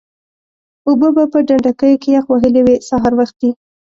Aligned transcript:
اوبه 0.87 1.07
به 1.15 1.23
په 1.31 1.39
ډنډوکیو 1.47 2.01
کې 2.01 2.09
یخ 2.15 2.25
وهلې 2.29 2.61
وې 2.63 2.75
سهار 2.89 3.13
وختي. 3.19 3.49